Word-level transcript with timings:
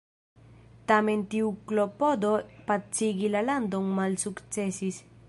Tamen 0.91 1.25
tiu 1.33 1.51
klopodo 1.71 2.33
pacigi 2.71 3.33
la 3.37 3.45
landon 3.51 3.93
malsukcesis. 4.01 4.99